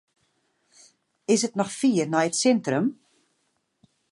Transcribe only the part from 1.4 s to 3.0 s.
it noch fier nei it sintrum?